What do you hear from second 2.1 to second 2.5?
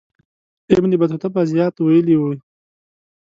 وي.